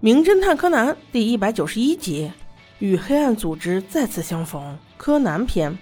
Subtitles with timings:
[0.00, 2.30] 名侦探柯南第一百九十一集，
[2.78, 4.78] 与黑暗组织再次相逢。
[4.96, 5.76] 柯南篇。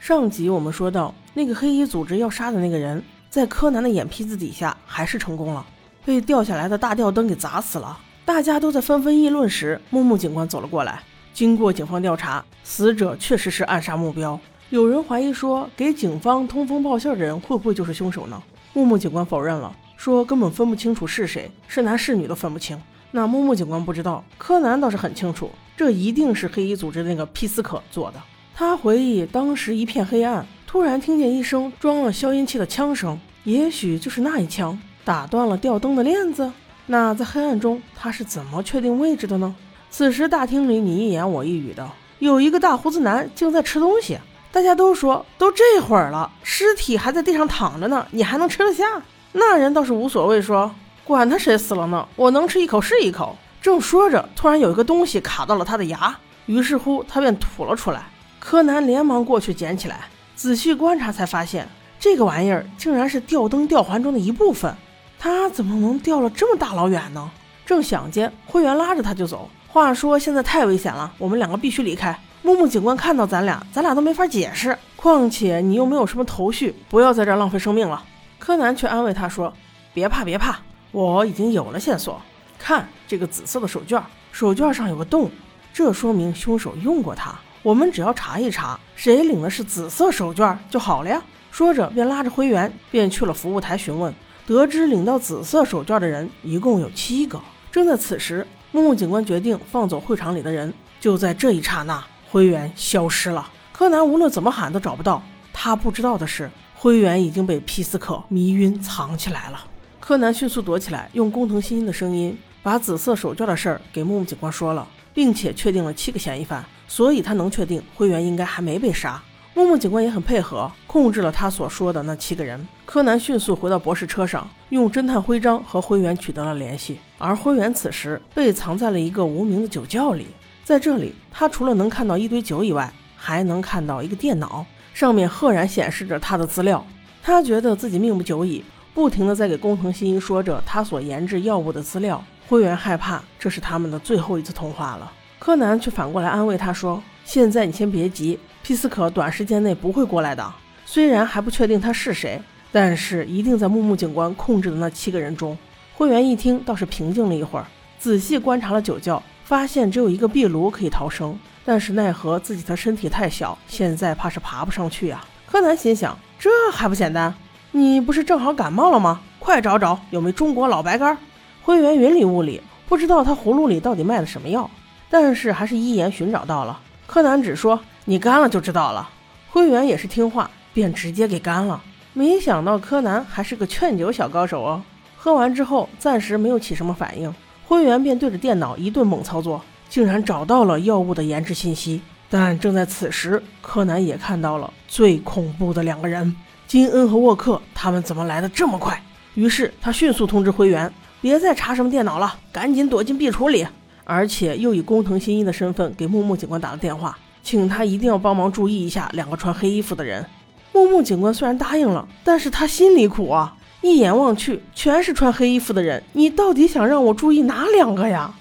[0.00, 5.64] 上集我们说到，那个黑衣组织要杀的那个人，在柯南的眼皮子底下还是成功了，
[6.04, 7.96] 被掉下来的大吊灯给砸死了。
[8.24, 11.00] 大家都在纷纷议论时，木木警官走了过来。
[11.32, 14.36] 经过警方调查，死者确实是暗杀目标。
[14.70, 18.42] 有人怀疑说，给警方通风报信的人会不会就是凶手呢？
[18.72, 22.76] 木木警官否认了，说根本分不清楚是谁，是男是女都分不清。
[23.12, 28.20] 那木木警官不知道，柯南倒是很清楚，这一定是黑衣组织那个皮斯可做的。
[28.54, 36.52] 他回忆当时一片黑暗，突然听见一声装了消音器的枪声，也许就是那一枪打断了吊灯的链子。
[36.86, 39.54] 那在黑暗中，他是怎么确定位置的呢？
[39.90, 41.90] 此时大厅里你一言我一语的，
[42.20, 44.18] 有一个大胡子男竟在吃东西。
[44.52, 48.84] 大家都说，都这会儿了，尸体还在地上躺着呢，你还能吃得下？
[49.32, 50.70] 那人倒是无所谓，说。
[51.04, 53.36] 管他谁死了呢，我能吃一口是一口。
[53.60, 58.02] 正说着，突然有一个东西卡到了他的牙，于是乎他便吐了出来。
[58.38, 64.74] 柯南连忙过去捡起来，仔细观察才发现，这个玩意儿竟然是吊灯吊环中的一部分。
[65.18, 67.30] 他怎么能掉了这么大老远呢？
[67.66, 69.50] 正想间，灰原拉着他就走。
[69.68, 72.18] 话说现在太危险了，我们两个必须离开。
[72.42, 74.76] 木木警官看到咱俩，咱俩都没法解释。
[74.96, 78.02] 况且你又没有什么头绪，不要在这浪费生命了。
[78.38, 79.52] 柯南却安慰他说
[79.92, 80.58] ：“别怕，别怕。”
[80.92, 82.20] 我已经有了线索，
[82.58, 84.02] 看这个紫色的手绢，
[84.32, 85.30] 手绢上有个洞，
[85.72, 87.34] 这说明凶手用过它。
[87.62, 91.22] 我们只要查一查，谁领的是紫色手绢就好了呀。
[91.52, 94.14] 说着，便拉着灰原便去了服务台询问，
[94.46, 97.40] 得知领到紫色手绢的人一共有七个。
[97.70, 100.72] 正在此时，木木警官决定放走会场里的人。
[101.00, 103.48] 就在这一刹那，灰原消失了。
[103.72, 105.22] 柯南无论怎么喊都找不到。
[105.52, 109.60] 他不知道的是，灰原已经被皮斯克迷晕藏起来了。
[110.10, 119.22] 柯南迅速躲起来，用工藤新一的声音把紫色手绢的事儿给木木警官说了，并且确定了七个嫌疑犯，所以他能确定灰原应该还没被杀。
[119.54, 122.60] 木木警官也很配合，控制了他所说的那七个人。
[122.84, 126.98] 柯南迅速回到博士车上，用侦探徽章和灰原取得了联系。
[127.16, 130.26] 而灰原此时被藏在了一个无名的酒窖里，
[130.64, 136.84] 在这里，他除了能看到一堆酒以外，还能看到一个电脑，上面赫然显示着他的资料。
[137.22, 138.64] 他觉得自己命不久矣。
[138.92, 145.10] 不停地在给工藤新一说着他所研制药物的资料，灰原害怕这是他们的最后一次通话了。
[145.38, 150.52] 柯南却反过来安慰他说：“现在你先别急，皮斯可短时间内不会过来的。
[150.84, 152.42] 虽然还不确定他是谁，
[152.72, 155.56] 但是一定在木木警官控制的那七个人中。”
[155.96, 157.66] 灰原一听倒是平静了一会儿，
[157.98, 165.24] 仔细观察了酒窖，发现只有一个壁炉可以逃生，但是奈何自己的身体太小，现在怕是爬不上去呀。
[165.46, 167.34] 柯南心想：这还不简单？
[167.72, 169.20] 你不是正好感冒了吗？
[169.38, 171.16] 快找找有没中国老白干。
[171.62, 174.68] 灰原云里雾里，不知道他葫芦里到底卖的什么药，
[175.08, 176.80] 但是还是一眼寻找到了。
[177.06, 179.08] 柯南只说你干了就知道了。
[179.50, 181.80] 灰原也是听话，便直接给干了。
[182.12, 184.82] 没想到柯南还是个劝酒小高手哦。
[185.16, 187.32] 喝完之后暂时没有起什么反应，
[187.66, 192.02] 灰原便对着电脑一顿猛操作，竟然找到了药物的研制信息。
[192.28, 196.34] 但正在此时，柯南也看到了最恐怖的两个人。
[196.70, 199.02] 金恩和沃克他们怎么来的这么快？
[199.34, 200.88] 于是他迅速通知灰原，
[201.20, 203.66] 别再查什么电脑了，赶紧躲进壁橱里。
[204.04, 210.24] 而且又以工藤新一的身份给木木警官打了电话，请他一定要帮忙注意一下两个穿黑衣服的人。
[210.72, 213.56] 木木警官虽然答应了，但是他心里苦啊！
[213.80, 218.32] 一眼望去，全是穿黑衣服的人，你到底想让我注意哪两个呀？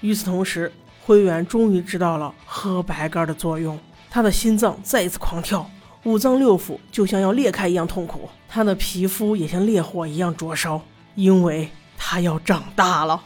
[0.00, 0.72] 与此同时，
[1.04, 3.78] 灰原终于知道了喝白干的作用，
[4.10, 5.70] 他的心脏再一次狂跳。
[6.06, 10.80] 五脏六腑就像要裂开一样痛苦，他的皮肤也像烈火一样灼烧，
[11.16, 11.68] 因为
[11.98, 13.20] 他要长大了。